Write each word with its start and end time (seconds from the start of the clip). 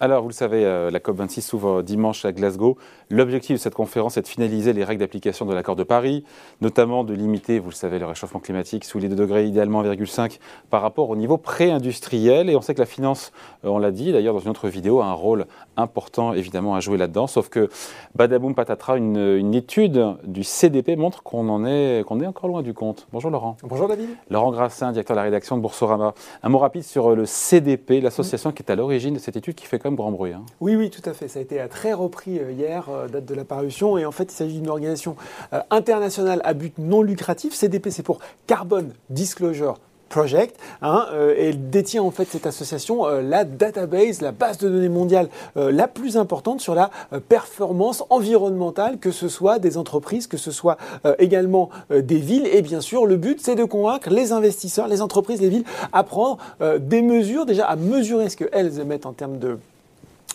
Alors, 0.00 0.22
vous 0.22 0.28
le 0.28 0.34
savez, 0.34 0.64
euh, 0.64 0.92
la 0.92 1.00
COP26 1.00 1.40
s'ouvre 1.40 1.82
dimanche 1.82 2.24
à 2.24 2.30
Glasgow. 2.30 2.76
L'objectif 3.10 3.56
de 3.56 3.60
cette 3.60 3.74
conférence 3.74 4.16
est 4.16 4.22
de 4.22 4.28
finaliser 4.28 4.72
les 4.72 4.84
règles 4.84 5.00
d'application 5.00 5.44
de 5.44 5.52
l'accord 5.52 5.74
de 5.74 5.82
Paris, 5.82 6.22
notamment 6.60 7.02
de 7.02 7.14
limiter, 7.14 7.58
vous 7.58 7.70
le 7.70 7.74
savez, 7.74 7.98
le 7.98 8.06
réchauffement 8.06 8.38
climatique 8.38 8.84
sous 8.84 9.00
les 9.00 9.08
2 9.08 9.16
degrés, 9.16 9.46
idéalement 9.46 9.82
1,5 9.82 10.38
par 10.70 10.82
rapport 10.82 11.10
au 11.10 11.16
niveau 11.16 11.36
pré-industriel. 11.36 12.48
Et 12.48 12.54
on 12.54 12.60
sait 12.60 12.74
que 12.74 12.78
la 12.78 12.86
finance, 12.86 13.32
euh, 13.64 13.70
on 13.70 13.78
l'a 13.78 13.90
dit 13.90 14.12
d'ailleurs 14.12 14.34
dans 14.34 14.40
une 14.40 14.50
autre 14.50 14.68
vidéo, 14.68 15.00
a 15.00 15.06
un 15.06 15.12
rôle 15.14 15.46
important 15.76 16.32
évidemment 16.32 16.76
à 16.76 16.80
jouer 16.80 16.96
là-dedans. 16.96 17.26
Sauf 17.26 17.48
que 17.48 17.68
badaboum 18.14 18.54
patatra, 18.54 18.98
une, 18.98 19.16
une 19.16 19.52
étude 19.52 20.14
du 20.22 20.44
CDP 20.44 20.94
montre 20.94 21.24
qu'on 21.24 21.48
en 21.48 21.66
est, 21.66 22.04
qu'on 22.06 22.20
est 22.20 22.26
encore 22.26 22.48
loin 22.48 22.62
du 22.62 22.72
compte. 22.72 23.08
Bonjour 23.12 23.32
Laurent. 23.32 23.56
Bonjour 23.64 23.88
David. 23.88 24.10
Laurent 24.30 24.52
Grassin, 24.52 24.92
directeur 24.92 25.16
de 25.16 25.18
la 25.18 25.24
rédaction 25.24 25.56
de 25.56 25.62
Boursorama. 25.62 26.14
Un 26.44 26.48
mot 26.50 26.58
rapide 26.58 26.84
sur 26.84 27.16
le 27.16 27.26
CDP, 27.26 28.00
l'association 28.00 28.52
qui 28.52 28.62
est 28.62 28.70
à 28.70 28.76
l'origine 28.76 29.14
de 29.14 29.18
cette 29.18 29.36
étude 29.36 29.56
qui 29.56 29.66
fait 29.66 29.80
Hein. 29.96 30.44
Oui, 30.60 30.76
oui, 30.76 30.90
tout 30.90 31.08
à 31.08 31.14
fait. 31.14 31.28
Ça 31.28 31.38
a 31.38 31.42
été 31.42 31.64
très 31.70 31.92
repris 31.92 32.38
euh, 32.38 32.52
hier, 32.52 32.88
euh, 32.88 33.08
date 33.08 33.24
de 33.24 33.34
la 33.34 33.44
parution. 33.44 33.96
Et 33.98 34.04
en 34.04 34.12
fait, 34.12 34.24
il 34.24 34.36
s'agit 34.36 34.54
d'une 34.60 34.68
organisation 34.68 35.16
euh, 35.52 35.60
internationale 35.70 36.40
à 36.44 36.54
but 36.54 36.74
non 36.78 37.02
lucratif. 37.02 37.54
CDP, 37.54 37.90
c'est 37.90 38.02
pour 38.02 38.18
Carbon 38.46 38.88
Disclosure 39.10 39.78
Project, 40.08 40.58
hein, 40.80 41.06
et 41.36 41.50
elle 41.50 41.68
détient 41.68 42.02
en 42.02 42.10
fait 42.10 42.24
cette 42.24 42.46
association 42.46 43.04
la 43.20 43.44
database, 43.44 44.22
la 44.22 44.32
base 44.32 44.56
de 44.56 44.66
données 44.66 44.88
mondiale 44.88 45.28
la 45.54 45.86
plus 45.86 46.16
importante 46.16 46.62
sur 46.62 46.74
la 46.74 46.90
performance 47.28 48.02
environnementale, 48.08 48.96
que 48.96 49.10
ce 49.10 49.28
soit 49.28 49.58
des 49.58 49.76
entreprises, 49.76 50.26
que 50.26 50.38
ce 50.38 50.50
soit 50.50 50.78
également 51.18 51.68
des 51.90 52.20
villes. 52.20 52.46
Et 52.46 52.62
bien 52.62 52.80
sûr, 52.80 53.04
le 53.04 53.18
but, 53.18 53.38
c'est 53.42 53.54
de 53.54 53.64
convaincre 53.64 54.08
les 54.08 54.32
investisseurs, 54.32 54.88
les 54.88 55.02
entreprises, 55.02 55.42
les 55.42 55.50
villes 55.50 55.66
à 55.92 56.02
prendre 56.04 56.38
des 56.80 57.02
mesures, 57.02 57.44
déjà 57.44 57.66
à 57.66 57.76
mesurer 57.76 58.30
ce 58.30 58.38
qu'elles 58.38 58.80
émettent 58.80 59.04
en 59.04 59.12
termes 59.12 59.38
de 59.38 59.58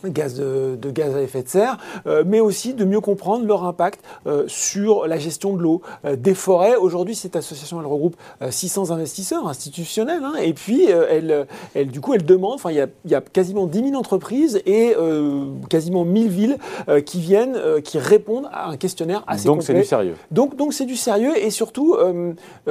gaz 0.09 0.35
de, 0.35 0.77
gaz 0.91 1.15
à 1.15 1.21
effet 1.21 1.43
de 1.43 1.47
serre, 1.47 1.77
euh, 2.07 2.23
mais 2.25 2.39
aussi 2.39 2.73
de 2.73 2.85
mieux 2.85 2.99
comprendre 2.99 3.45
leur 3.45 3.63
impact 3.63 4.01
euh, 4.27 4.43
sur 4.47 5.07
la 5.07 5.17
gestion 5.17 5.53
de 5.53 5.61
l'eau, 5.61 5.81
euh, 6.05 6.15
des 6.15 6.33
forêts. 6.33 6.75
Aujourd'hui, 6.75 7.15
cette 7.15 7.35
association, 7.35 7.79
elle 7.79 7.87
regroupe 7.87 8.15
600 8.49 8.91
investisseurs 8.91 9.47
institutionnels, 9.47 10.23
hein, 10.23 10.33
et 10.41 10.53
puis 10.53 10.85
elle, 10.85 11.47
elle, 11.73 11.87
du 11.87 12.01
coup, 12.01 12.13
elle 12.13 12.25
demande, 12.25 12.55
enfin, 12.55 12.71
il 12.71 12.77
y 12.77 12.81
a, 12.81 12.87
y 13.05 13.15
a, 13.15 13.21
quasiment 13.21 13.65
10 13.65 13.89
000 13.89 13.95
entreprises 13.95 14.61
et 14.65 14.95
quasiment 15.69 16.05
1000 16.05 16.29
villes 16.29 16.57
qui 17.05 17.19
viennent, 17.19 17.57
qui 17.83 17.99
répondent 17.99 18.49
à 18.51 18.69
un 18.69 18.77
questionnaire 18.77 19.23
assez 19.27 19.45
donc 19.45 19.63
c'est 19.63 19.73
du 19.73 19.83
sérieux. 19.83 20.15
Donc, 20.31 20.55
donc 20.55 20.73
c'est 20.73 20.85
du 20.85 20.95
sérieux, 20.95 21.37
et 21.37 21.49
surtout, 21.49 21.97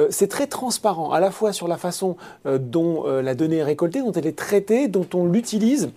c'est 0.09 0.27
très 0.27 0.47
transparent, 0.47 1.11
à 1.11 1.19
la 1.19 1.31
fois 1.31 1.53
sur 1.53 1.67
la 1.67 1.77
façon 1.77 2.15
dont 2.45 3.05
la 3.05 3.35
donnée 3.35 3.57
est 3.57 3.63
récoltée, 3.63 4.01
dont 4.01 4.11
elle 4.11 4.27
est 4.27 4.37
traitée, 4.37 4.87
dont 4.87 5.07
on 5.13 5.25
l'utilise. 5.25 5.91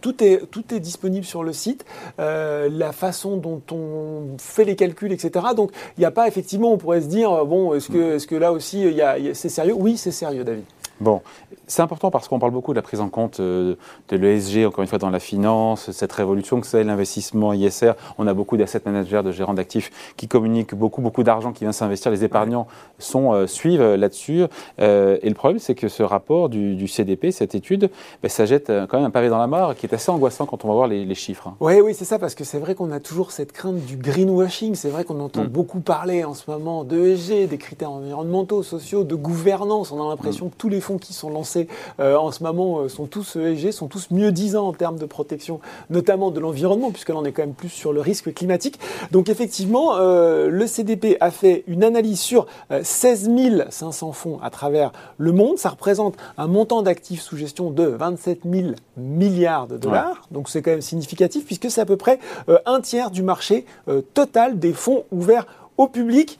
Tout 0.00 0.22
est, 0.22 0.50
tout 0.50 0.74
est 0.74 0.80
disponible 0.80 1.24
sur 1.24 1.42
le 1.42 1.52
site, 1.52 1.84
euh, 2.18 2.68
la 2.70 2.92
façon 2.92 3.36
dont 3.36 3.62
on 3.70 4.36
fait 4.38 4.64
les 4.64 4.76
calculs, 4.76 5.12
etc. 5.12 5.46
Donc 5.56 5.72
il 5.96 6.00
n'y 6.00 6.06
a 6.06 6.10
pas 6.10 6.28
effectivement, 6.28 6.72
on 6.72 6.78
pourrait 6.78 7.02
se 7.02 7.06
dire, 7.06 7.44
bon, 7.44 7.74
est-ce 7.74 7.88
que, 7.88 8.14
est 8.14 8.18
-ce 8.18 8.26
que 8.26 8.36
là 8.36 8.52
aussi 8.52 9.00
c'est 9.34 9.48
sérieux? 9.48 9.74
Oui, 9.76 9.96
c'est 9.96 10.12
sérieux, 10.12 10.44
David. 10.44 10.64
Bon, 11.00 11.22
c'est 11.70 11.82
important 11.82 12.10
parce 12.10 12.28
qu'on 12.28 12.38
parle 12.38 12.52
beaucoup 12.52 12.72
de 12.72 12.76
la 12.76 12.82
prise 12.82 13.00
en 13.00 13.08
compte 13.08 13.40
euh, 13.40 13.76
de 14.08 14.16
l'ESG, 14.16 14.66
encore 14.66 14.82
une 14.82 14.88
fois, 14.88 14.98
dans 14.98 15.08
la 15.08 15.20
finance, 15.20 15.90
cette 15.92 16.12
révolution 16.12 16.60
que 16.60 16.66
c'est 16.66 16.82
l'investissement 16.84 17.52
ISR. 17.52 17.92
On 18.18 18.26
a 18.26 18.34
beaucoup 18.34 18.56
d'asset 18.56 18.82
managers, 18.84 19.22
de 19.24 19.32
gérants 19.32 19.54
d'actifs 19.54 20.12
qui 20.16 20.26
communiquent 20.26 20.74
beaucoup, 20.74 21.00
beaucoup 21.00 21.22
d'argent 21.22 21.52
qui 21.52 21.64
vient 21.64 21.72
s'investir. 21.72 22.10
Les 22.10 22.24
épargnants 22.24 22.66
sont, 22.98 23.32
euh, 23.32 23.46
suivent 23.46 23.80
euh, 23.80 23.96
là-dessus. 23.96 24.42
et 24.78 25.28
le 25.28 25.34
problème, 25.34 25.58
c'est 25.58 25.74
que 25.74 25.88
ce 25.88 26.02
rapport 26.02 26.48
du, 26.48 26.88
CDP, 26.88 27.30
cette 27.30 27.54
étude, 27.54 27.90
ben, 28.22 28.28
ça 28.28 28.46
jette 28.46 28.66
quand 28.66 28.98
même 28.98 29.06
un 29.06 29.10
pavé 29.10 29.28
dans 29.28 29.38
la 29.38 29.46
mare 29.46 29.76
qui 29.76 29.86
est 29.86 29.94
assez 29.94 30.10
angoissant 30.10 30.46
quand 30.46 30.64
on 30.64 30.68
va 30.68 30.74
voir 30.74 30.88
les, 30.88 31.14
chiffres. 31.14 31.48
Hein. 31.48 31.54
Oui, 31.60 31.80
oui, 31.80 31.94
c'est 31.94 32.04
ça, 32.04 32.18
parce 32.18 32.34
que 32.34 32.44
c'est 32.44 32.58
vrai 32.58 32.74
qu'on 32.74 32.90
a 32.90 33.00
toujours 33.00 33.30
cette 33.30 33.52
crainte 33.52 33.84
du 33.84 33.96
greenwashing. 33.96 34.74
C'est 34.74 34.88
vrai 34.88 35.04
qu'on 35.04 35.20
entend 35.20 35.44
mm. 35.44 35.48
beaucoup 35.48 35.80
parler 35.80 36.24
en 36.24 36.34
ce 36.34 36.50
moment 36.50 36.84
d'ESG, 36.84 37.48
des 37.48 37.58
critères 37.58 37.90
environnementaux, 37.90 38.62
sociaux, 38.62 39.04
de 39.04 39.14
gouvernance. 39.14 39.92
On 39.92 40.04
a 40.04 40.08
l'impression 40.08 40.46
mm. 40.46 40.50
que 40.50 40.56
tous 40.56 40.68
les 40.68 40.80
qui 40.98 41.12
sont 41.12 41.30
lancés 41.30 41.68
euh, 42.00 42.16
en 42.16 42.30
ce 42.32 42.42
moment 42.42 42.80
euh, 42.80 42.88
sont 42.88 43.06
tous 43.06 43.36
ESG, 43.36 43.72
sont 43.72 43.88
tous 43.88 44.08
mieux 44.10 44.32
disants 44.32 44.68
en 44.68 44.72
termes 44.72 44.98
de 44.98 45.06
protection, 45.06 45.60
notamment 45.90 46.30
de 46.30 46.40
l'environnement, 46.40 46.90
puisque 46.90 47.10
là 47.10 47.16
on 47.16 47.24
est 47.24 47.32
quand 47.32 47.42
même 47.42 47.54
plus 47.54 47.68
sur 47.68 47.92
le 47.92 48.00
risque 48.00 48.32
climatique. 48.34 48.78
Donc 49.10 49.28
effectivement, 49.28 49.96
euh, 49.96 50.48
le 50.48 50.66
CDP 50.66 51.16
a 51.20 51.30
fait 51.30 51.64
une 51.66 51.84
analyse 51.84 52.20
sur 52.20 52.46
16 52.82 53.30
500 53.70 54.12
fonds 54.12 54.38
à 54.42 54.50
travers 54.50 54.92
le 55.18 55.32
monde. 55.32 55.58
Ça 55.58 55.70
représente 55.70 56.16
un 56.38 56.46
montant 56.46 56.82
d'actifs 56.82 57.22
sous 57.22 57.36
gestion 57.36 57.70
de 57.70 57.84
27 57.84 58.40
000 58.50 58.68
milliards 58.96 59.66
de 59.66 59.76
dollars. 59.76 60.22
Donc 60.30 60.48
c'est 60.48 60.62
quand 60.62 60.70
même 60.70 60.80
significatif, 60.80 61.44
puisque 61.44 61.70
c'est 61.70 61.80
à 61.80 61.86
peu 61.86 61.96
près 61.96 62.18
un 62.66 62.80
tiers 62.80 63.10
du 63.10 63.22
marché 63.22 63.64
total 64.14 64.58
des 64.58 64.72
fonds 64.72 65.04
ouverts 65.10 65.46
au 65.76 65.88
public 65.88 66.38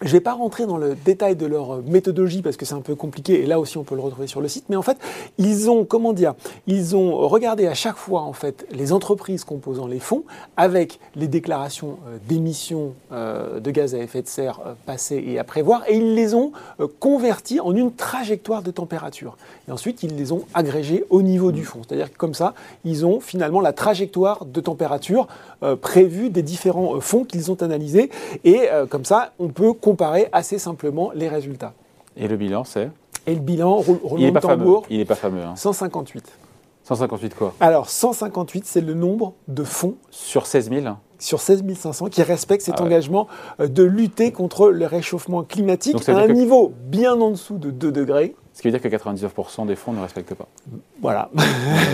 je 0.00 0.06
ne 0.06 0.12
vais 0.12 0.20
pas 0.20 0.32
rentrer 0.32 0.66
dans 0.66 0.78
le 0.78 0.94
détail 0.94 1.36
de 1.36 1.44
leur 1.44 1.82
méthodologie 1.82 2.40
parce 2.40 2.56
que 2.56 2.64
c'est 2.64 2.74
un 2.74 2.80
peu 2.80 2.94
compliqué 2.94 3.42
et 3.42 3.46
là 3.46 3.60
aussi 3.60 3.76
on 3.76 3.84
peut 3.84 3.94
le 3.94 4.00
retrouver 4.00 4.26
sur 4.26 4.40
le 4.40 4.48
site. 4.48 4.64
Mais 4.70 4.76
en 4.76 4.82
fait, 4.82 4.96
ils 5.36 5.68
ont, 5.68 5.84
comment 5.84 6.12
dire, 6.12 6.34
ils 6.66 6.96
ont 6.96 7.28
regardé 7.28 7.66
à 7.66 7.74
chaque 7.74 7.96
fois 7.96 8.22
en 8.22 8.32
fait 8.32 8.66
les 8.70 8.92
entreprises 8.92 9.44
composant 9.44 9.86
les 9.86 9.98
fonds 9.98 10.24
avec 10.56 11.00
les 11.16 11.28
déclarations 11.28 11.98
euh, 12.08 12.16
d'émissions 12.28 12.94
euh, 13.12 13.60
de 13.60 13.70
gaz 13.70 13.94
à 13.94 13.98
effet 13.98 14.22
de 14.22 14.28
serre 14.28 14.60
euh, 14.66 14.72
passées 14.86 15.22
et 15.26 15.38
à 15.38 15.44
prévoir 15.44 15.82
et 15.86 15.96
ils 15.96 16.14
les 16.14 16.34
ont 16.34 16.52
convertis 16.98 17.60
en 17.60 17.74
une 17.74 17.92
trajectoire 17.92 18.62
de 18.62 18.70
température. 18.70 19.36
Et 19.68 19.72
ensuite, 19.72 20.02
ils 20.02 20.16
les 20.16 20.32
ont 20.32 20.44
agrégés 20.54 21.04
au 21.10 21.20
niveau 21.20 21.52
du 21.52 21.64
fonds. 21.64 21.82
C'est-à-dire 21.86 22.10
que 22.10 22.16
comme 22.16 22.34
ça, 22.34 22.54
ils 22.84 23.04
ont 23.04 23.20
finalement 23.20 23.60
la 23.60 23.72
trajectoire 23.72 24.44
de 24.44 24.60
température 24.60 25.26
prévue 25.80 26.30
des 26.30 26.42
différents 26.42 27.00
fonds 27.00 27.24
qu'ils 27.24 27.50
ont 27.50 27.62
analysés 27.62 28.10
et 28.44 28.68
comme 28.88 29.04
ça, 29.04 29.32
on 29.38 29.48
peut 29.48 29.72
comparer 29.90 30.28
assez 30.30 30.60
simplement 30.60 31.10
les 31.16 31.28
résultats. 31.28 31.72
Et 32.16 32.28
le 32.28 32.36
bilan, 32.36 32.62
c'est 32.62 32.90
Et 33.26 33.34
le 33.34 33.40
bilan, 33.40 33.74
roulement 33.74 34.18
il 34.18 34.32
de 34.32 34.38
tambour. 34.38 34.84
Il 34.88 34.98
n'est 34.98 35.04
pas 35.04 35.16
fameux. 35.16 35.42
Hein. 35.42 35.56
158. 35.56 36.30
158 36.84 37.34
quoi 37.34 37.54
Alors, 37.58 37.90
158, 37.90 38.66
c'est 38.66 38.82
le 38.82 38.94
nombre 38.94 39.34
de 39.48 39.64
fonds. 39.64 39.96
Sur 40.10 40.46
16 40.46 40.70
000 40.70 40.86
sur 41.18 41.40
16 41.40 41.64
500 41.76 42.06
qui 42.06 42.22
respectent 42.22 42.64
cet 42.64 42.76
ah 42.78 42.82
engagement 42.82 43.26
euh, 43.60 43.68
de 43.68 43.82
lutter 43.82 44.32
contre 44.32 44.70
le 44.70 44.86
réchauffement 44.86 45.42
climatique 45.42 46.08
à 46.08 46.16
un 46.16 46.28
niveau 46.28 46.72
bien 46.86 47.20
en 47.20 47.32
dessous 47.32 47.58
de 47.58 47.70
2 47.70 47.92
degrés. 47.92 48.34
Ce 48.54 48.62
qui 48.62 48.68
veut 48.68 48.78
dire 48.78 48.82
que 48.82 48.88
99% 48.88 49.66
des 49.66 49.76
fonds 49.76 49.92
ne 49.92 50.00
respectent 50.00 50.32
pas. 50.34 50.48
Voilà. 51.00 51.30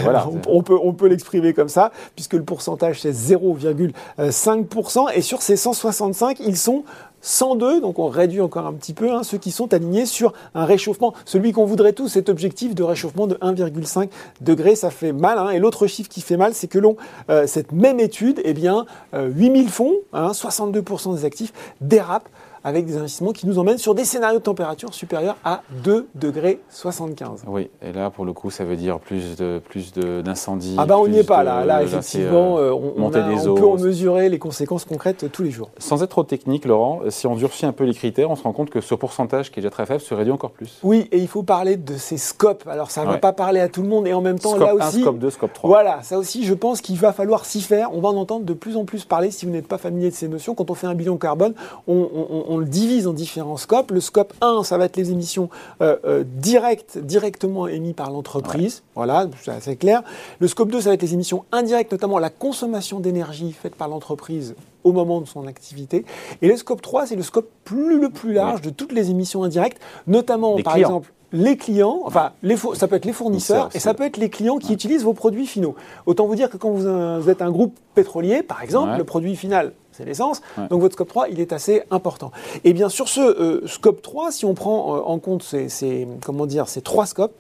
voilà. 0.03 0.29
on, 0.49 0.63
peut, 0.63 0.79
on 0.81 0.95
peut 0.95 1.09
l'exprimer 1.09 1.53
comme 1.55 1.69
ça, 1.69 1.91
puisque 2.15 2.35
le 2.35 2.45
pourcentage 2.45 3.01
c'est 3.01 3.11
0,5%. 3.11 5.13
Et 5.15 5.23
sur 5.23 5.43
ces 5.43 5.57
165, 5.57 6.39
ils 6.41 6.57
sont 6.57 6.85
102, 7.27 7.81
donc 7.81 7.99
on 7.99 8.07
réduit 8.07 8.41
encore 8.41 8.67
un 8.67 8.73
petit 8.73 8.95
peu, 8.95 9.13
hein, 9.13 9.25
ceux 9.25 9.37
qui 9.37 9.51
sont 9.51 9.75
alignés 9.75 10.07
sur 10.07 10.33
un 10.55 10.65
réchauffement, 10.65 11.13
celui 11.25 11.51
qu'on 11.51 11.65
voudrait 11.65 11.93
tous, 11.93 12.09
cet 12.09 12.29
objectif 12.29 12.75
de 12.75 12.85
réchauffement 12.85 13.27
de 13.27 13.35
1,5 13.37 14.09
degré, 14.41 14.77
ça 14.77 14.91
fait 14.91 15.13
mal. 15.13 15.39
Hein. 15.39 15.51
et 15.51 15.59
l'autre 15.59 15.89
chiffre 15.89 16.09
qui 16.09 16.21
fait 16.21 16.37
mal, 16.37 16.55
c'est 16.55 16.69
que 16.69 16.79
l'on, 16.79 16.97
euh, 17.29 17.49
cette 17.49 17.73
même 17.73 17.99
étude, 17.99 18.41
eh 18.45 18.55
bien, 18.55 18.87
8000 19.13 19.67
euh, 19.67 19.69
fonds, 19.69 19.95
62% 20.15 21.11
hein, 21.11 21.15
des 21.15 21.25
actifs, 21.25 21.53
dérapent 21.81 22.29
avec 22.67 22.85
des 22.85 22.97
investissements 22.97 23.31
qui 23.31 23.47
nous 23.47 23.61
emmènent 23.61 23.79
sur 23.79 23.95
des 23.95 24.05
scénarios 24.05 24.41
de 24.41 24.43
température 24.43 24.93
supérieurs 24.93 25.37
à 25.45 25.63
2 25.85 26.09
degrés 26.17 26.61
75. 26.69 27.45
Oui, 27.47 27.71
et 27.81 27.93
là, 27.93 28.11
pour 28.11 28.25
le 28.25 28.33
coup, 28.33 28.51
ça 28.51 28.65
veut 28.65 28.75
dire 28.75 28.99
plus 28.99 29.37
de 29.37 29.61
plus 29.69 29.93
d'incendies. 29.93 30.75
Ah 30.77 30.85
bah 30.85 30.99
on 30.99 31.07
n'y 31.07 31.19
est 31.19 31.25
pas 31.25 31.45
là. 31.45 31.65
Là, 31.65 31.85
effectivement, 31.85 32.59
euh, 32.59 32.73
on, 32.73 33.05
on, 33.05 33.11
peut 33.11 33.65
en 33.65 33.77
mesurer 33.77 34.29
les 34.29 34.41
conséquences 34.41 34.85
concrètes 34.85 35.31
tous 35.31 35.45
les 35.45 35.53
jours. 35.53 35.71
Sans 35.79 36.03
être 36.03 36.11
trop 36.11 36.25
technique, 36.25 36.65
Laurent, 36.65 37.03
si 37.09 37.29
on 37.29 37.37
durcit 37.37 37.67
un 37.67 37.73
peu 37.73 37.85
les 37.85 37.95
critères, 37.95 38.33
on 38.33 38.37
se 38.37 38.43
rend 38.43 38.53
compte 38.53 38.71
que 38.71 38.81
ce 38.81 38.97
pourcentage 38.97 39.53
qui 39.53 39.61
est 39.61 39.63
déjà 39.63 39.71
très 39.71 39.87
faible 39.87 40.01
se 40.01 40.13
réduit 40.13 40.33
encore 40.33 40.51
plus. 40.51 40.81
Oui, 40.83 41.09
et 41.13 41.19
il 41.19 41.29
faut 41.29 41.45
parler 41.45 41.77
de 41.77 41.97
ces 41.97 42.17
scopes. 42.17 42.67
Alors, 42.67 42.91
ça 42.91 43.05
ne 43.05 43.11
va 43.11 43.19
pas 43.19 43.33
parler 43.33 43.61
à 43.61 43.69
tout 43.69 43.83
le 43.83 43.89
monde, 43.89 44.09
et 44.09 44.13
en 44.13 44.23
même 44.23 44.41
temps, 44.41 44.57
là 44.57 44.75
aussi... 44.75 45.03
scope 45.03 45.21
2, 45.21 45.31
scope 45.31 45.53
3. 45.53 45.69
Voilà, 45.69 46.03
ça 46.03 46.19
aussi, 46.19 46.45
je 46.45 46.55
pense 46.55 46.81
qu'il 46.81 46.99
va 46.99 47.13
falloir 47.13 47.45
s'y 47.45 47.61
faire. 47.61 47.91
On 47.95 48.01
va 48.01 48.09
en 48.09 48.17
entendre 48.17 48.45
de 48.45 48.55
plus 48.55 48.77
en 48.77 48.85
plus 48.85 49.05
parler, 49.05 49.31
si 49.31 49.47
vous 49.47 49.53
n'êtes 49.53 49.69
pas 49.69 49.79
familier 49.79 50.11
de 50.11 50.17
ces 50.17 50.27
notions. 50.27 50.57
Quand 50.57 50.69
on 50.69 50.75
fait 50.75 50.89
un 50.89 50.95
bilan 50.97 51.17
carbone, 51.17 51.55
on, 51.87 52.09
on 52.49 52.56
le 52.59 52.67
divise 52.67 53.07
en 53.07 53.13
différents 53.13 53.57
scopes. 53.57 53.91
Le 53.91 54.01
scope 54.01 54.33
1, 54.41 54.65
ça 54.65 54.79
va 54.79 54.87
être 54.87 54.97
les 54.97 55.11
émissions 55.11 55.49
euh, 55.81 55.97
euh, 56.05 56.25
directes, 56.27 56.99
directement 56.99 57.67
émises 57.67 57.95
par 57.95 58.11
l'entreprise. 58.11 58.83
Voilà, 58.95 59.27
c'est 59.43 59.51
assez 59.51 59.77
clair. 59.77 60.03
Le 60.39 60.49
scope 60.49 60.71
2, 60.71 60.81
ça 60.81 60.91
va 60.91 60.95
être 60.95 61.03
les 61.03 61.15
émissions 61.15 61.45
indirectes, 61.53 61.93
notamment 61.93 62.19
la 62.19 62.31
consommation 62.31 63.01
d'énergie 63.01 63.53
faite 63.53 63.75
par 63.75 63.89
l'entreprise 63.89 64.55
au 64.85 64.93
moment 64.93 65.21
de 65.21 65.27
son 65.27 65.47
activité. 65.47 66.05
Et 66.43 66.49
le 66.49 66.57
scope 66.57 66.81
3, 66.81 67.07
c'est 67.07 67.17
le 67.17 67.23
scope 67.23 67.51
plus, 67.65 68.01
le 68.01 68.11
plus 68.11 68.33
large 68.33 68.61
de 68.61 68.71
toutes 68.71 68.93
les 68.93 69.11
émissions 69.11 69.43
indirectes, 69.43 69.81
notamment, 70.07 70.57
par 70.63 70.77
exemple, 70.77 71.13
les 71.33 71.57
clients, 71.57 72.03
enfin, 72.05 72.33
les, 72.43 72.57
ça 72.57 72.87
peut 72.89 72.97
être 72.97 73.05
les 73.05 73.13
fournisseurs 73.13 73.69
et 73.75 73.79
ça 73.79 73.95
peut 73.95 74.05
être 74.05 74.17
les 74.17 74.31
clients 74.31 74.59
qui 74.59 74.73
utilisent 74.73 75.03
vos 75.03 75.13
produits 75.13 75.47
finaux. 75.47 75.75
Autant 76.07 76.27
vous 76.27 76.37
dire 76.37 76.51
que 76.51 76.57
quand 76.57 76.71
vous, 76.71 77.29
êtes 77.29 77.43
un 77.43 77.51
groupe 77.51 77.77
pétrolier, 77.95 78.43
par 78.43 78.63
exemple, 78.63 78.97
le 78.97 79.05
produit 79.05 79.37
final, 79.37 79.73
c'est 79.97 80.05
l'essence. 80.05 80.43
Donc 80.71 80.81
votre 80.81 80.95
scope 80.95 81.09
3, 81.09 81.29
il 81.29 81.41
est 81.41 81.53
assez 81.53 81.83
important. 81.91 82.31
Et 82.65 82.73
bien 82.73 82.89
sur 82.89 83.09
ce 83.09 83.21
euh, 83.21 83.67
scope 83.67 84.03
3, 84.03 84.33
si 84.33 84.45
on 84.45 84.55
prend 84.55 84.97
euh, 84.97 85.01
en 85.01 85.19
compte 85.19 85.43
ces, 85.43 86.09
comment 86.25 86.47
dire, 86.47 86.69
ces 86.69 86.83
trois 86.83 87.07
scopes, 87.07 87.35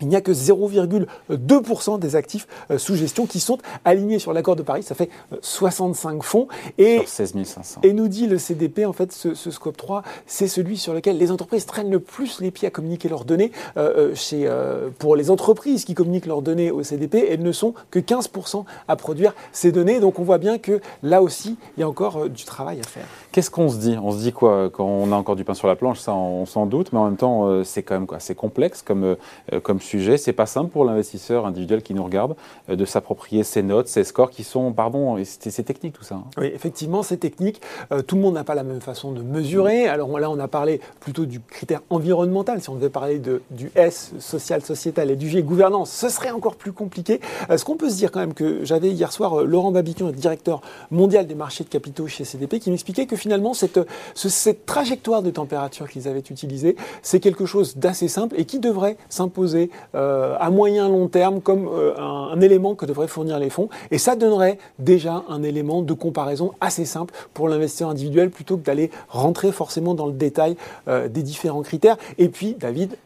il 0.00 0.08
n'y 0.08 0.16
a 0.16 0.20
que 0.20 0.32
0,2% 0.32 1.98
des 1.98 2.16
actifs 2.16 2.46
euh, 2.70 2.78
sous 2.78 2.96
gestion 2.96 3.26
qui 3.26 3.40
sont 3.40 3.58
alignés 3.84 4.18
sur 4.18 4.32
l'accord 4.32 4.56
de 4.56 4.62
Paris. 4.62 4.82
Ça 4.82 4.94
fait 4.94 5.10
65 5.40 6.16
euh, 6.16 6.20
fonds. 6.22 6.48
Et, 6.78 6.98
sur 6.98 7.08
16 7.08 7.34
500. 7.44 7.80
Et 7.82 7.92
nous 7.92 8.08
dit 8.08 8.26
le 8.26 8.38
CDP, 8.38 8.84
en 8.86 8.92
fait, 8.92 9.12
ce, 9.12 9.34
scope 9.34 9.76
3, 9.76 10.02
c'est 10.26 10.48
celui 10.48 10.76
sur 10.76 10.94
lequel 10.94 11.18
les 11.18 11.30
entreprises 11.30 11.66
traînent 11.66 11.90
le 11.90 12.00
plus 12.00 12.40
les 12.40 12.50
pieds 12.50 12.68
à 12.68 12.70
communiquer 12.70 13.08
leurs 13.08 13.24
données. 13.24 13.52
Euh, 13.76 14.14
chez, 14.14 14.50
pour 14.98 15.16
les 15.16 15.30
entreprises 15.30 15.84
qui 15.84 15.94
communiquent 15.94 16.26
leurs 16.26 16.42
données 16.42 16.70
au 16.70 16.82
CDP, 16.82 17.26
elles 17.30 17.42
ne 17.42 17.52
sont 17.52 17.74
que 17.90 17.98
15% 17.98 18.64
à 18.88 18.96
produire 18.96 19.34
ces 19.52 19.72
données. 19.72 20.00
Donc 20.00 20.18
on 20.18 20.24
voit 20.24 20.38
bien 20.38 20.58
que 20.58 20.80
là 21.02 21.22
aussi, 21.22 21.56
il 21.76 21.80
y 21.80 21.82
a 21.82 21.88
encore 21.88 22.28
du 22.28 22.44
travail 22.44 22.80
à 22.80 22.86
faire. 22.86 23.06
Qu'est-ce 23.32 23.50
qu'on 23.50 23.68
se 23.68 23.76
dit? 23.76 23.96
On 24.02 24.12
se 24.12 24.18
dit 24.18 24.32
quoi? 24.32 24.70
Quand 24.70 24.86
on 24.86 25.12
a 25.12 25.16
encore 25.16 25.36
du 25.36 25.44
pain 25.44 25.54
sur 25.54 25.68
la 25.68 25.76
planche, 25.76 26.00
ça 26.00 26.14
on, 26.14 26.46
s'en 26.46 26.66
doute, 26.66 26.92
mais 26.92 26.98
en 26.98 27.06
même 27.06 27.16
temps, 27.16 27.64
c'est 27.64 27.82
quand 27.82 27.94
même 27.94 28.06
quoi, 28.06 28.20
c'est 28.20 28.34
complexe 28.34 28.82
comme, 28.82 29.16
comme 29.62 29.80
sujet. 29.84 30.16
C'est 30.16 30.32
pas 30.32 30.46
simple 30.46 30.70
pour 30.70 30.84
l'investisseur 30.84 31.46
individuel 31.46 31.82
qui 31.82 31.94
nous 31.94 32.04
regarde 32.04 32.34
euh, 32.68 32.76
de 32.76 32.84
s'approprier 32.84 33.44
ces 33.44 33.62
notes, 33.62 33.88
ces 33.88 34.04
scores 34.04 34.30
qui 34.30 34.44
sont, 34.44 34.72
pardon, 34.72 35.16
c'est 35.24 35.62
technique 35.62 35.94
tout 35.94 36.04
ça. 36.04 36.16
Hein. 36.16 36.24
Oui, 36.38 36.50
effectivement, 36.54 37.02
c'est 37.02 37.16
technique. 37.16 37.60
Euh, 37.92 38.02
tout 38.02 38.16
le 38.16 38.22
monde 38.22 38.34
n'a 38.34 38.44
pas 38.44 38.54
la 38.54 38.64
même 38.64 38.80
façon 38.80 39.12
de 39.12 39.22
mesurer. 39.22 39.86
Alors 39.86 40.18
là, 40.18 40.30
on 40.30 40.38
a 40.38 40.48
parlé 40.48 40.80
plutôt 41.00 41.26
du 41.26 41.40
critère 41.40 41.80
environnemental. 41.90 42.60
Si 42.60 42.70
on 42.70 42.74
devait 42.74 42.90
parler 42.90 43.18
de, 43.18 43.42
du 43.50 43.70
S, 43.74 44.12
social, 44.18 44.62
sociétal, 44.62 45.10
et 45.10 45.16
du 45.16 45.28
G, 45.28 45.42
gouvernance, 45.42 45.90
ce 45.90 46.08
serait 46.08 46.30
encore 46.30 46.56
plus 46.56 46.72
compliqué. 46.72 47.20
Euh, 47.50 47.56
ce 47.56 47.64
qu'on 47.64 47.76
peut 47.76 47.90
se 47.90 47.96
dire 47.96 48.10
quand 48.10 48.20
même 48.20 48.34
que 48.34 48.64
j'avais 48.64 48.90
hier 48.90 49.12
soir 49.12 49.44
Laurent 49.44 49.72
Babiquion, 49.72 50.06
le 50.06 50.12
directeur 50.12 50.60
mondial 50.90 51.26
des 51.26 51.34
marchés 51.34 51.64
de 51.64 51.68
capitaux 51.68 52.06
chez 52.06 52.24
CDP, 52.24 52.58
qui 52.58 52.70
m'expliquait 52.70 53.06
que 53.06 53.16
finalement, 53.16 53.54
cette, 53.54 53.80
cette 54.14 54.66
trajectoire 54.66 55.22
de 55.22 55.30
température 55.30 55.88
qu'ils 55.88 56.08
avaient 56.08 56.20
utilisée, 56.30 56.76
c'est 57.02 57.20
quelque 57.20 57.46
chose 57.46 57.76
d'assez 57.76 58.08
simple 58.08 58.34
et 58.38 58.44
qui 58.44 58.58
devrait 58.58 58.96
s'imposer 59.08 59.70
euh, 59.94 60.36
à 60.38 60.50
moyen 60.50 60.88
long 60.88 61.08
terme 61.08 61.40
comme 61.40 61.68
euh, 61.68 61.94
un, 61.98 62.40
élément 62.40 62.74
que 62.74 62.86
devraient 62.86 63.08
fournir 63.08 63.38
les 63.38 63.50
fonds. 63.50 63.68
Et 63.90 63.98
ça 63.98 64.16
donnerait 64.16 64.58
déjà 64.78 65.22
un 65.28 65.42
élément 65.42 65.82
de 65.82 65.92
comparaison 65.92 66.52
assez 66.60 66.84
simple 66.84 67.14
pour 67.32 67.48
l'investisseur 67.48 67.90
individuel 67.90 68.30
plutôt 68.30 68.56
que 68.56 68.64
d'aller 68.64 68.90
rentrer 69.08 69.52
forcément 69.52 69.94
dans 69.94 70.06
le 70.06 70.12
détail 70.12 70.56
euh, 70.88 71.08
des 71.08 71.22
différents 71.22 71.62
critères. 71.62 71.96
Et 72.18 72.28
puis, 72.28 72.54
David, 72.54 72.96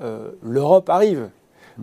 l'Europe 0.43 0.89
arrive. 0.89 1.29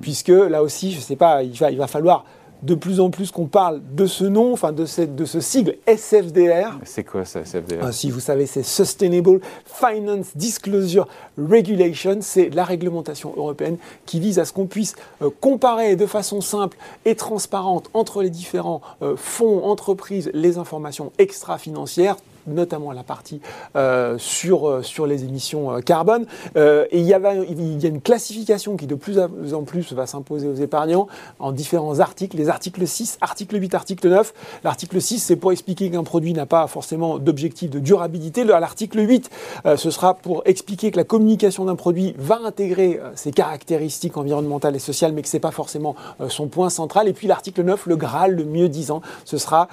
Puisque 0.02 0.28
là 0.28 0.62
aussi, 0.62 0.92
je 0.92 0.98
ne 0.98 1.02
sais 1.02 1.16
pas, 1.16 1.44
il 1.44 1.58
va, 1.58 1.72
il 1.72 1.78
va 1.78 1.88
falloir 1.88 2.26
de 2.64 2.76
plus 2.76 3.00
en 3.00 3.10
plus 3.10 3.32
qu'on 3.32 3.46
parle 3.46 3.82
de 3.94 4.06
ce 4.06 4.24
nom, 4.24 4.54
enfin 4.54 4.72
de, 4.72 4.86
cette, 4.86 5.16
de 5.16 5.26
ce 5.26 5.40
sigle 5.40 5.76
SFDR. 5.88 6.80
C'est 6.84 7.04
quoi 7.04 7.26
ça, 7.26 7.42
SFDR 7.42 7.80
ah, 7.82 7.92
Si 7.92 8.12
vous 8.12 8.20
savez, 8.20 8.46
c'est 8.46 8.64
Sustainable 8.64 9.40
Finance 9.66 10.28
Disclosure 10.36 11.08
Regulation. 11.38 12.18
C'est 12.22 12.50
la 12.50 12.64
réglementation 12.64 13.34
européenne 13.36 13.78
qui 14.06 14.20
vise 14.20 14.40
à 14.40 14.46
ce 14.46 14.54
qu'on 14.54 14.68
puisse 14.68 14.96
euh, 15.22 15.30
comparer 15.42 15.96
de 15.96 16.06
façon 16.06 16.42
simple 16.42 16.78
et 17.06 17.16
transparente 17.16 17.90
entre 17.94 18.22
les 18.22 18.30
différents 18.30 18.82
euh, 19.02 19.16
fonds, 19.16 19.64
entreprises, 19.66 20.30
les 20.34 20.58
informations 20.58 21.12
extra-financières 21.18 22.18
notamment 22.48 22.92
la 22.92 23.04
partie 23.04 23.42
euh, 23.76 24.18
sur, 24.18 24.68
euh, 24.68 24.82
sur 24.82 25.08
les 25.08 25.24
émissions 25.24 25.72
euh, 25.72 25.80
carbone. 25.80 26.26
et 26.56 27.00
il 27.00 27.06
y, 27.06 27.14
avait, 27.14 27.46
il 27.50 27.82
y 27.82 27.86
a 27.86 27.90
une 27.90 28.02
classification 28.02 28.78
qui 28.78 28.88
de 28.88 28.96
plus 28.96 29.20
en 29.20 29.64
plus 29.64 29.94
va 29.94 30.06
s'imposer 30.06 30.48
aux 30.48 30.56
épargnants 30.56 31.08
en 31.40 31.52
différents 31.52 32.00
articles. 32.00 32.38
Les 32.38 32.50
articles 32.50 32.86
6, 32.86 33.18
article 33.22 33.60
8, 33.62 33.74
article 33.74 34.10
9. 34.10 34.34
L'article 34.64 35.02
6, 35.02 35.20
c'est 35.20 35.36
pour 35.36 35.52
expliquer 35.52 35.90
qu'un 35.90 36.04
produit 36.04 36.34
n'a 36.34 36.46
pas 36.46 36.68
forcément 36.68 37.20
d'objectif 37.20 37.70
de 37.70 37.80
durabilité. 37.80 38.44
L'article 38.44 39.00
8, 39.00 39.30
ce 39.76 39.90
sera 39.92 40.16
pour 40.16 40.42
expliquer 40.46 40.92
que 40.92 40.98
la 40.98 41.04
communication 41.04 41.66
d'un 41.66 41.76
produit 41.76 42.16
va 42.18 42.40
intégrer 42.44 43.00
ses 43.16 43.32
caractéristiques 43.32 44.18
environnementales 44.18 44.76
et 44.76 44.80
sociales, 44.80 45.14
mais 45.14 45.22
que 45.22 45.28
ce 45.28 45.38
n'est 45.38 45.42
pas 45.42 45.52
forcément 45.52 45.96
son 46.30 46.48
point 46.48 46.70
central. 46.70 47.08
Et 47.08 47.14
puis 47.14 47.28
l'article 47.28 47.64
9, 47.64 47.86
le 47.88 47.96
Graal, 47.96 48.36
le 48.36 48.46
mieux 48.46 48.70
disant, 48.70 49.02
ce 49.26 49.38
sera, 49.38 49.68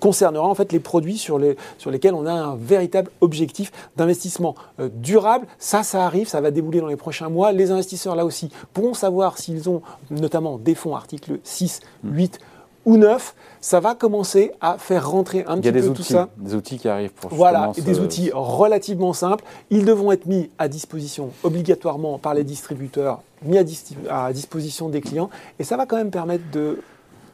concernera 0.00 0.46
en 0.46 0.54
fait 0.54 0.72
les 0.72 0.80
produits 0.80 1.18
sur 1.18 1.38
les, 1.38 1.56
sur 1.86 1.92
lesquels 1.92 2.14
on 2.14 2.26
a 2.26 2.32
un 2.32 2.56
véritable 2.56 3.12
objectif 3.20 3.70
d'investissement 3.94 4.56
euh, 4.80 4.88
durable. 4.92 5.46
Ça, 5.60 5.84
ça 5.84 6.04
arrive, 6.04 6.26
ça 6.26 6.40
va 6.40 6.50
débouler 6.50 6.80
dans 6.80 6.88
les 6.88 6.96
prochains 6.96 7.28
mois. 7.28 7.52
Les 7.52 7.70
investisseurs, 7.70 8.16
là 8.16 8.24
aussi, 8.24 8.50
pourront 8.72 8.92
savoir 8.92 9.38
s'ils 9.38 9.70
ont 9.70 9.82
notamment 10.10 10.58
des 10.58 10.74
fonds 10.74 10.96
articles 10.96 11.38
6, 11.44 11.78
8 12.02 12.40
ou 12.86 12.96
9, 12.96 13.36
ça 13.60 13.78
va 13.78 13.94
commencer 13.94 14.50
à 14.60 14.78
faire 14.78 15.08
rentrer 15.08 15.44
un 15.46 15.60
petit 15.60 15.70
peu 15.70 15.92
tout 15.92 16.02
ça. 16.02 16.28
Des 16.38 16.56
outils 16.56 16.80
qui 16.80 16.88
arrivent 16.88 17.12
pour 17.12 17.32
Voilà, 17.32 17.70
des 17.78 18.00
outils 18.00 18.32
relativement 18.34 19.12
simples. 19.12 19.44
Ils 19.70 19.84
devront 19.84 20.10
être 20.10 20.26
mis 20.26 20.50
à 20.58 20.66
disposition 20.66 21.30
obligatoirement 21.44 22.18
par 22.18 22.34
les 22.34 22.42
distributeurs, 22.42 23.22
mis 23.44 23.58
à 23.58 24.32
disposition 24.32 24.88
des 24.88 25.02
clients. 25.02 25.30
Et 25.60 25.64
ça 25.64 25.76
va 25.76 25.86
quand 25.86 25.96
même 25.96 26.10
permettre 26.10 26.50
de 26.50 26.80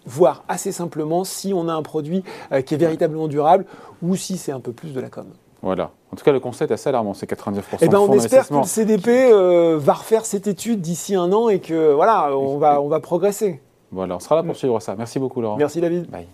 voir 0.06 0.44
assez 0.48 0.72
simplement 0.72 1.24
si 1.24 1.52
on 1.54 1.68
a 1.68 1.72
un 1.72 1.82
produit 1.82 2.24
euh, 2.52 2.62
qui 2.62 2.74
est 2.74 2.78
véritablement 2.78 3.28
durable 3.28 3.66
ou 4.02 4.16
si 4.16 4.36
c'est 4.36 4.52
un 4.52 4.60
peu 4.60 4.72
plus 4.72 4.92
de 4.92 5.00
la 5.00 5.08
com. 5.08 5.26
Voilà. 5.62 5.92
En 6.12 6.16
tout 6.16 6.24
cas, 6.24 6.32
le 6.32 6.40
concept 6.40 6.70
est 6.72 6.74
assez 6.74 6.88
alarmant, 6.88 7.14
c'est 7.14 7.30
99%. 7.30 7.62
Eh 7.80 7.88
ben, 7.88 7.98
on 7.98 8.12
espère 8.12 8.48
que 8.48 8.54
le 8.54 8.64
CDP 8.64 9.30
euh, 9.30 9.78
va 9.78 9.94
refaire 9.94 10.26
cette 10.26 10.48
étude 10.48 10.80
d'ici 10.80 11.14
un 11.14 11.32
an 11.32 11.48
et 11.48 11.60
que 11.60 11.92
voilà, 11.92 12.36
on 12.36 12.58
va, 12.58 12.80
on 12.80 12.88
va 12.88 13.00
progresser. 13.00 13.60
Voilà, 13.92 14.16
on 14.16 14.20
sera 14.20 14.36
là 14.36 14.42
pour 14.42 14.56
suivre 14.56 14.80
ça. 14.80 14.96
Merci 14.96 15.18
beaucoup, 15.18 15.40
Laurent. 15.40 15.56
Merci, 15.56 15.80
David. 15.80 16.10
Bye. 16.10 16.26